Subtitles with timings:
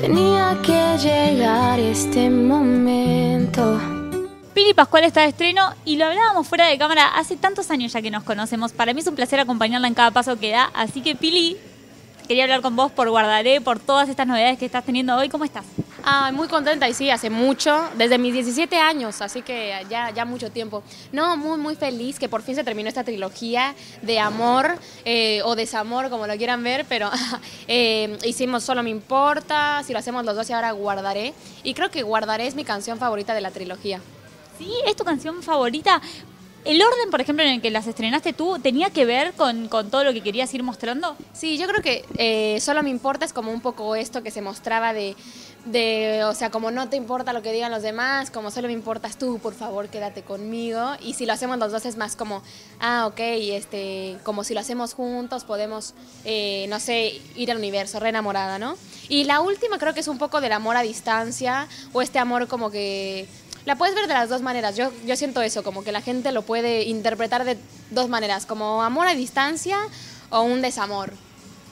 [0.00, 3.80] Tenía que llegar este momento.
[4.54, 8.00] Pili Pascual está de estreno y lo hablábamos fuera de cámara hace tantos años ya
[8.00, 8.70] que nos conocemos.
[8.70, 10.70] Para mí es un placer acompañarla en cada paso que da.
[10.72, 11.56] Así que Pili,
[12.28, 15.28] quería hablar con vos por Guardaré, por todas estas novedades que estás teniendo hoy.
[15.30, 15.64] ¿Cómo estás?
[16.10, 20.24] Ah, muy contenta y sí, hace mucho, desde mis 17 años, así que ya, ya
[20.24, 20.82] mucho tiempo.
[21.12, 25.54] No, muy, muy feliz que por fin se terminó esta trilogía de amor eh, o
[25.54, 27.10] desamor, como lo quieran ver, pero
[27.68, 31.34] eh, hicimos Solo me importa, si lo hacemos los dos y ahora Guardaré.
[31.62, 34.00] Y creo que Guardaré es mi canción favorita de la trilogía.
[34.56, 36.00] Sí, es tu canción favorita.
[36.64, 39.90] ¿El orden, por ejemplo, en el que las estrenaste tú, tenía que ver con, con
[39.90, 41.16] todo lo que querías ir mostrando?
[41.32, 44.42] Sí, yo creo que eh, Solo me importa es como un poco esto que se
[44.42, 45.16] mostraba de,
[45.72, 48.72] de, o sea, como no te importa lo que digan los demás, como solo me
[48.72, 50.92] importas tú, por favor, quédate conmigo.
[51.00, 52.42] Y si lo hacemos los dos es más como,
[52.80, 55.94] ah, ok, este, como si lo hacemos juntos, podemos,
[56.24, 58.76] eh, no sé, ir al universo, re enamorada, ¿no?
[59.08, 62.48] Y la última creo que es un poco del amor a distancia, o este amor
[62.48, 63.26] como que
[63.64, 64.76] la puedes ver de las dos maneras.
[64.76, 67.58] Yo, yo siento eso, como que la gente lo puede interpretar de
[67.90, 69.78] dos maneras, como amor a distancia
[70.30, 71.12] o un desamor.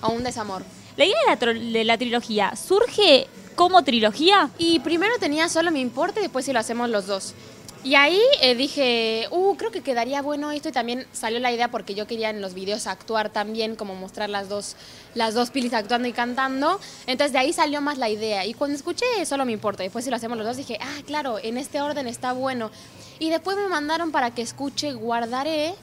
[0.02, 0.62] O un desamor.
[0.96, 4.50] La idea de la, de la trilogía surge como trilogía.
[4.58, 7.34] Y primero tenía solo me importa y después si lo hacemos los dos.
[7.82, 11.70] Y ahí eh, dije, uh, creo que quedaría bueno esto y también salió la idea
[11.70, 14.74] porque yo quería en los videos actuar también, como mostrar las dos,
[15.14, 16.80] las dos pilis actuando y cantando.
[17.06, 18.44] Entonces de ahí salió más la idea.
[18.44, 21.38] Y cuando escuché solo me importa, después si lo hacemos los dos dije, ah, claro,
[21.40, 22.72] en este orden está bueno.
[23.20, 25.74] Y después me mandaron para que escuche Guardaré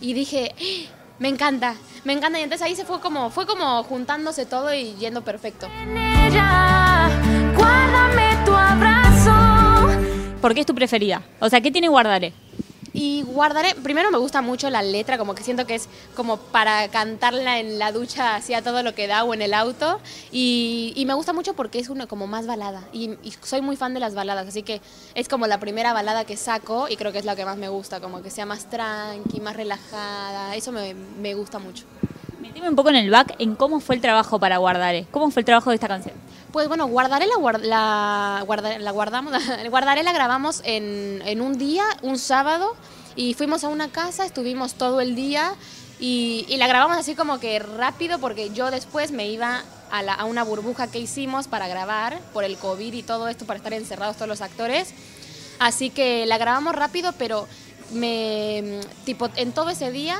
[0.00, 2.38] y dije, "Ah, me encanta, me encanta.
[2.40, 5.66] Y entonces ahí se fue como, fue como juntándose todo y yendo perfecto.
[5.82, 6.79] En ella, guárdame
[8.50, 9.32] tu abrazo.
[10.40, 11.22] ¿Por qué es tu preferida?
[11.38, 12.32] O sea, ¿qué tiene Guardaré?
[12.92, 16.88] Y guardaré, primero me gusta mucho la letra, como que siento que es como para
[16.88, 20.00] cantarla en la ducha, hacia todo lo que da o en el auto.
[20.32, 22.82] Y, y me gusta mucho porque es una como más balada.
[22.92, 24.80] Y, y soy muy fan de las baladas, así que
[25.14, 27.68] es como la primera balada que saco y creo que es la que más me
[27.68, 30.56] gusta, como que sea más tranqui, más relajada.
[30.56, 31.84] Eso me, me gusta mucho.
[32.40, 35.06] Meteme un poco en el back en cómo fue el trabajo para Guardaré.
[35.12, 36.16] ¿Cómo fue el trabajo de esta canción?
[36.52, 38.44] Pues bueno, guardaré la, la,
[38.78, 39.32] la guardamos,
[39.70, 42.74] guardaré grabamos en, en un día, un sábado,
[43.14, 45.52] y fuimos a una casa, estuvimos todo el día
[46.00, 50.14] y, y la grabamos así como que rápido porque yo después me iba a, la-
[50.14, 53.72] a una burbuja que hicimos para grabar por el COVID y todo esto, para estar
[53.72, 54.92] encerrados todos los actores.
[55.58, 57.46] Así que la grabamos rápido, pero
[57.92, 60.18] me, tipo, en todo ese día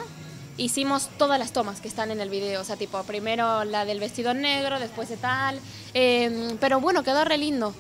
[0.63, 2.61] hicimos todas las tomas que están en el video.
[2.61, 5.59] O sea, tipo, primero la del vestido negro, después de tal.
[5.95, 7.75] Eh, pero bueno, quedó re lindo.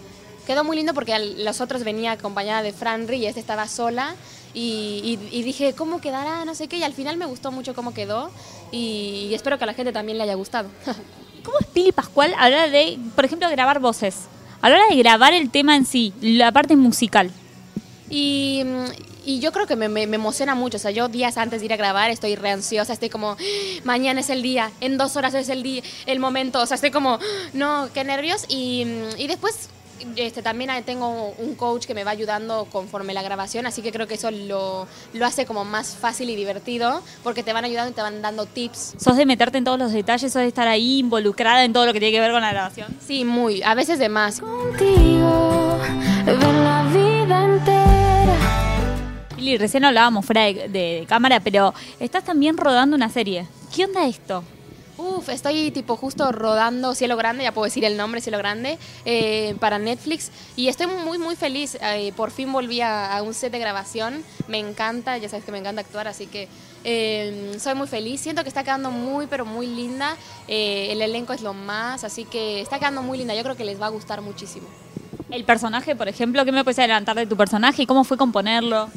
[0.46, 4.14] Quedó muy lindo porque los otros venía acompañada de Franry y este estaba sola.
[4.54, 6.44] Y, y- y dije, ¿cómo quedará?
[6.44, 6.78] No sé qué.
[6.78, 8.30] Y al final me gustó mucho cómo quedó.
[8.72, 10.68] Y, y espero que a la gente también le haya gustado.
[11.44, 14.16] ¿Cómo es Pili Pascual a la hora de, por ejemplo, grabar voces?
[14.60, 17.30] A la hora de grabar el tema en sí, la parte musical.
[18.10, 20.76] Y, mm, y yo creo que me, me- me emociona mucho.
[20.76, 22.92] O sea, yo días antes de ir a grabar estoy re ansiosa.
[22.92, 23.36] Estoy como, "Ah,
[23.84, 26.60] mañana es el día, en dos horas es el día, el momento.
[26.60, 27.18] O sea, estoy como, "Ah,
[27.52, 28.44] no, qué nervios.
[28.48, 28.86] Y,
[29.18, 29.68] y después
[30.16, 33.66] este, también tengo un coach que me va ayudando conforme la grabación.
[33.66, 37.02] Así que creo que eso lo, lo hace como más fácil y divertido.
[37.22, 38.94] Porque te van ayudando y te van dando tips.
[38.98, 40.32] ¿Sos de meterte en todos los detalles?
[40.32, 42.96] ¿Sos de estar ahí involucrada en todo lo que tiene que ver con la grabación?
[43.06, 43.62] Sí, muy.
[43.62, 44.40] A veces de más.
[44.40, 45.78] Contigo,
[49.40, 53.46] Pili, recién hablábamos fuera de, de- de cámara, pero estás también rodando una serie.
[53.74, 54.44] ¿Qué onda esto?
[54.98, 59.54] Uf, estoy tipo justo rodando Cielo Grande, ya puedo decir el nombre Cielo Grande, eh,
[59.58, 61.78] para Netflix y estoy muy muy feliz.
[61.80, 65.52] eh, por fin volví a, a un set de grabación, me encanta, ya sabes que
[65.52, 66.46] me encanta actuar, así que
[66.84, 68.20] eh, soy muy feliz.
[68.20, 70.18] Siento que está quedando muy pero muy linda,
[70.48, 73.64] eh, el elenco es lo más, así que está quedando muy linda, yo creo que
[73.64, 74.68] les va a gustar muchísimo.
[75.30, 78.90] El personaje, por ejemplo, ¿qué me puedes adelantar de tu personaje y cómo fue componerlo?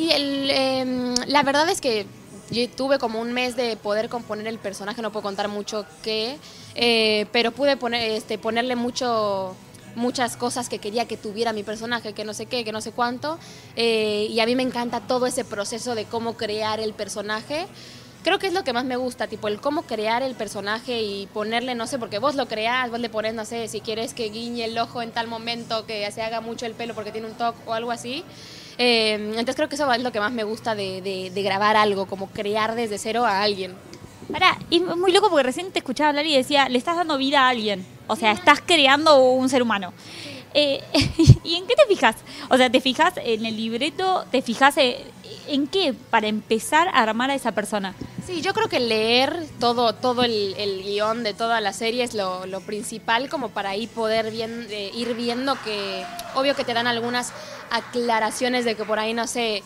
[0.00, 2.06] Y eh, la verdad es que
[2.50, 6.38] yo tuve como un mes de poder componer el personaje, no puedo contar mucho qué,
[6.74, 9.54] eh, pero pude poner, este, ponerle mucho
[9.96, 12.92] muchas cosas que quería que tuviera mi personaje, que no sé qué, que no sé
[12.92, 13.38] cuánto,
[13.76, 17.66] eh, y a mí me encanta todo ese proceso de cómo crear el personaje.
[18.22, 21.26] Creo que es lo que más me gusta, tipo el cómo crear el personaje y
[21.26, 24.30] ponerle, no sé, porque vos lo creás, vos le pones, no sé, si quieres que
[24.30, 27.34] guiñe el ojo en tal momento, que se haga mucho el pelo porque tiene un
[27.34, 28.24] toque o algo así.
[28.82, 31.76] Eh, entonces creo que eso es lo que más me gusta de, de- de grabar
[31.76, 33.74] algo, como crear desde cero a alguien.
[34.32, 37.18] Pará, y es muy loco porque recién te escuchaba hablar y decía, le estás dando
[37.18, 37.84] vida a alguien.
[38.06, 39.92] O sea, estás creando un ser humano.
[40.54, 40.80] Eh,
[41.44, 42.16] ¿Y en qué te fijas?
[42.48, 44.24] O sea, ¿te fijas en el libreto?
[44.30, 45.04] ¿Te fijas eh,
[45.46, 47.94] en qué para empezar a armar a esa persona?
[48.30, 52.14] Sí, yo creo que leer todo, todo el, el guion de toda la serie es
[52.14, 56.04] lo, lo principal como para ahí poder bien, eh, ir viendo que,
[56.36, 57.32] obvio que te dan algunas
[57.72, 59.64] aclaraciones de que por ahí no sé,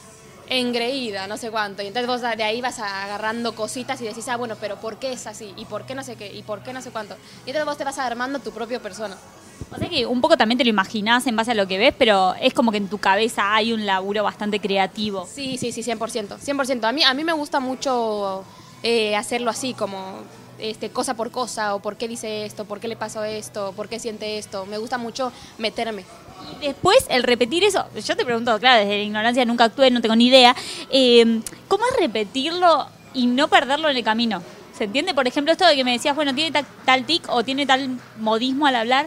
[0.49, 4.37] engreída, no sé cuánto, y entonces vos de ahí vas agarrando cositas y decís, ah,
[4.37, 5.52] bueno, pero ¿por qué es así?
[5.58, 6.32] ¿Y por qué no sé qué?
[6.32, 7.16] ¿Y por qué no sé cuánto?
[7.44, 9.19] Y entonces vos te vas armando tu propia persona.
[9.72, 11.94] O sea que un poco también te lo imaginás en base a lo que ves,
[11.98, 15.26] pero es como que en tu cabeza hay un laburo bastante creativo.
[15.32, 16.38] Sí, sí, sí, 100%.
[16.38, 16.84] 100%.
[16.84, 18.44] A mí, a mí me gusta mucho
[18.82, 19.98] eh, hacerlo así, como
[20.58, 23.88] este, cosa por cosa, o por qué dice esto, por qué le pasó esto, por
[23.88, 24.64] qué siente esto.
[24.66, 26.04] Me gusta mucho meterme.
[26.62, 30.00] Y después, el repetir eso, yo te pregunto, claro, desde la ignorancia nunca actué, no
[30.00, 30.54] tengo ni idea,
[30.90, 34.42] eh, ¿cómo es repetirlo y no perderlo en el camino?
[34.76, 35.14] ¿Se entiende?
[35.14, 37.96] Por ejemplo, esto de que me decías, bueno, tiene ta- tal tic o tiene tal
[38.18, 39.06] modismo al hablar.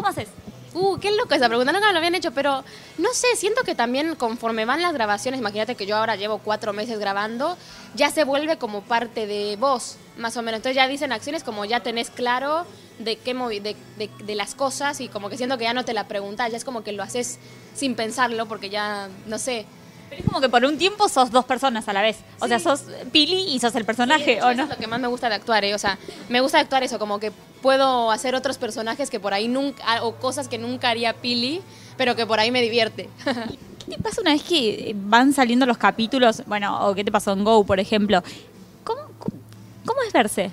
[0.00, 0.28] ¿Cómo haces?
[0.72, 2.64] Uh, qué loco esa pregunta, nunca me lo habían hecho, pero
[2.96, 6.72] no sé, siento que también conforme van las grabaciones, imagínate que yo ahora llevo cuatro
[6.72, 7.58] meses grabando,
[7.96, 10.56] ya se vuelve como parte de vos, más o menos.
[10.58, 12.64] Entonces ya dicen acciones como ya tenés claro
[12.98, 15.84] de qué movi- de, de- de las cosas y como que siento que ya no
[15.84, 17.38] te la preguntas, ya es como que lo haces
[17.74, 19.66] sin pensarlo porque ya, no sé.
[20.08, 22.16] Pero es como que por un tiempo sos dos personas a la vez.
[22.40, 22.82] O sea, sos
[23.12, 24.62] Pili y sos el personaje, ¿o eso no?
[24.64, 25.74] es lo que más me gusta de actuar, ¿eh?
[25.74, 25.98] O sea,
[26.28, 27.30] me gusta actuar eso, como que
[27.62, 31.60] puedo hacer otros personajes que por ahí nunca, o cosas que nunca haría Pili,
[31.96, 33.08] pero que por ahí me divierte.
[33.86, 36.42] ¿Qué te pasa una vez que van saliendo los capítulos?
[36.46, 38.22] Bueno, o qué te pasó en Go, por ejemplo.
[38.84, 39.00] ¿Cómo,
[39.84, 40.50] cómo, es verse?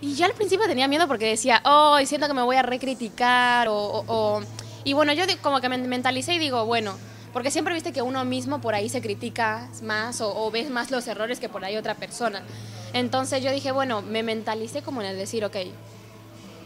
[0.00, 3.68] Y yo al principio tenía miedo porque decía, oh, siento que me voy a recriticar,
[3.68, 4.42] o, o- o-
[4.84, 6.94] Y bueno, yo como que me mentalicé y digo, bueno,
[7.32, 10.90] porque siempre viste que uno mismo por ahí se critica más o, o ves más
[10.90, 12.42] los errores que por ahí otra persona.
[12.92, 15.56] Entonces yo dije, bueno, me mentalicé como en el decir, ok,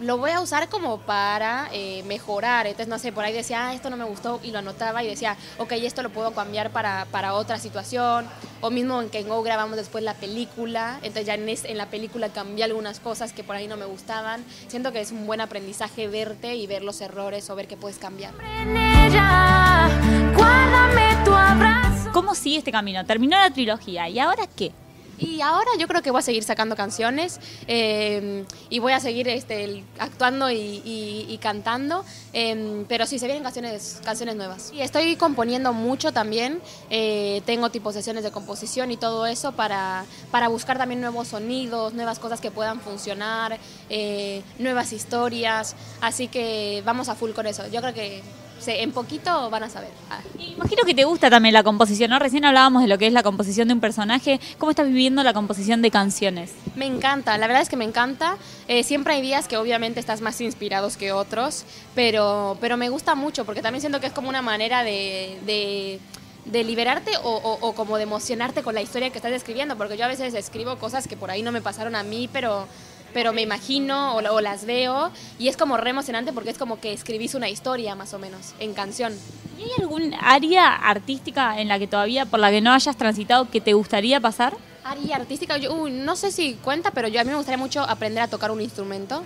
[0.00, 2.66] lo voy a usar como para eh, mejorar.
[2.66, 5.06] Entonces, no sé, por ahí decía, ah, esto no me gustó y lo anotaba y
[5.06, 8.26] decía, ok, esto lo puedo cambiar para, para otra situación.
[8.60, 11.78] O mismo en que en Go grabamos después la película, entonces ya en, es- en
[11.78, 14.44] la película cambié algunas cosas que por ahí no me gustaban.
[14.68, 17.98] Siento que es un buen aprendizaje verte y ver los errores o ver qué puedes
[17.98, 18.32] cambiar.
[18.60, 19.88] En ella,
[20.34, 22.10] guárdame tu abrazo.
[22.12, 23.04] ¿Cómo sigue este camino?
[23.04, 24.08] Terminó la trilogía.
[24.08, 24.72] ¿Y ahora qué?
[25.18, 29.28] Y ahora yo creo que voy a seguir sacando canciones eh, y voy a seguir
[29.28, 34.72] este, actuando y, y- cantando, eh, pero sí, se vienen canciones, canciones nuevas.
[34.74, 36.60] Y estoy componiendo mucho también,
[36.90, 41.92] eh, tengo tipo sesiones de composición y todo eso para, para buscar también nuevos sonidos,
[41.92, 43.58] nuevas cosas que puedan funcionar,
[43.90, 47.66] eh, nuevas historias, así que vamos a full con eso.
[47.68, 48.22] Yo creo que
[48.66, 49.90] en poquito van a saber.
[50.10, 50.20] Ah.
[50.38, 52.18] Imagino que te gusta también la composición, ¿no?
[52.18, 54.40] Recién hablábamos de lo que es la composición de un personaje.
[54.58, 56.52] ¿Cómo estás viviendo la composición de canciones?
[56.74, 58.36] Me encanta, la verdad es que me encanta.
[58.68, 61.64] Eh, siempre hay días que obviamente estás más inspirados que otros,
[61.94, 66.00] pero, pero me gusta mucho porque también siento que es como una manera de, de,
[66.46, 69.96] de liberarte o, o- o como de emocionarte con la historia que estás escribiendo, porque
[69.96, 72.66] yo a veces escribo cosas que por ahí no me pasaron a mí, pero,
[73.12, 76.80] pero me imagino o, o las veo y es como re emocionante porque es como
[76.80, 79.14] que escribís una historia más o menos en canción.
[79.58, 83.48] ¿Y hay algún área artística en la que todavía, por la que no hayas transitado,
[83.50, 84.54] que te gustaría pasar?
[84.84, 88.22] Área artística, yo, no sé si cuenta, pero yo a mí me gustaría mucho aprender
[88.22, 89.24] a tocar un instrumento.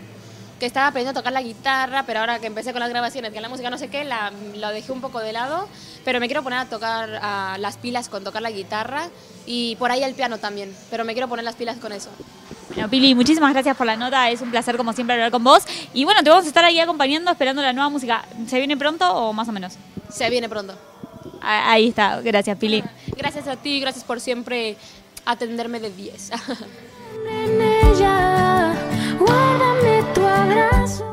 [0.60, 3.40] Que estaba aprendiendo a tocar la guitarra, pero ahora que empecé con las grabaciones, que
[3.40, 5.66] la música no sé qué, la, lo dejé un poco de lado.
[6.04, 9.08] Pero me quiero poner a tocar las pilas con tocar la guitarra
[9.46, 10.76] y por ahí el piano también.
[10.90, 12.10] Pero me quiero poner las pilas con eso.
[12.74, 14.30] Bueno, Pili, muchísimas gracias por la nota.
[14.30, 15.64] Es un placer, como siempre, hablar con vos.
[15.92, 18.24] Y bueno, te vamos a estar ahí acompañando, esperando la nueva música.
[18.46, 19.74] ¿Se viene pronto o más o menos?
[20.08, 20.74] Se viene pronto.
[21.42, 22.20] Ahí está.
[22.20, 22.82] Gracias, Pili.
[22.84, 24.76] Ah, gracias a ti, gracias por siempre
[25.24, 26.30] atenderme de 10.
[29.18, 31.09] Guárdame tu abrazo.